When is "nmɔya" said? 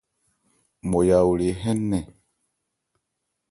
0.83-1.17